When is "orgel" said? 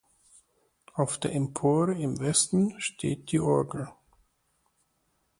3.39-3.87